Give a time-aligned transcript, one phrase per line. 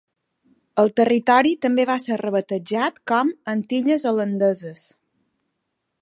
[0.83, 4.85] El territori també va ser rebatejat com "Antilles Holandeses".